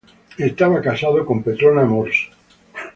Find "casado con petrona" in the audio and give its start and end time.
0.81-1.83